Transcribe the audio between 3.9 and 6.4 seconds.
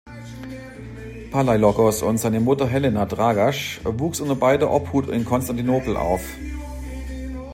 wuchs unter beider Obhut in Konstantinopel auf.